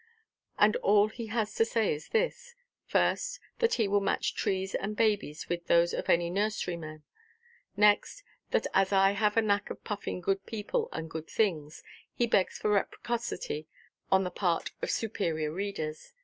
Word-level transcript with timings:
And 0.57 0.75
all 0.77 1.09
he 1.09 1.27
has 1.27 1.53
to 1.53 1.63
say 1.63 1.93
is 1.93 2.09
this: 2.09 2.55
first, 2.87 3.39
that 3.59 3.75
he 3.75 3.87
will 3.87 4.01
match 4.01 4.33
trees 4.33 4.73
and 4.73 4.95
babies 4.95 5.47
with 5.47 5.67
those 5.67 5.93
of 5.93 6.09
any 6.09 6.31
nurseryman; 6.31 7.03
next, 7.77 8.23
that 8.49 8.65
as 8.73 8.91
I 8.91 9.11
have 9.11 9.37
a 9.37 9.43
knack 9.43 9.69
of 9.69 9.83
puffing 9.83 10.19
good 10.19 10.43
people 10.47 10.89
and 10.91 11.07
good 11.07 11.27
things, 11.29 11.83
he 12.15 12.25
begs 12.25 12.57
for 12.57 12.71
reciprocity 12.71 13.67
on 14.11 14.23
the 14.23 14.31
part 14.31 14.71
of 14.81 14.89
superior 14.89 15.51
readers. 15.51 16.13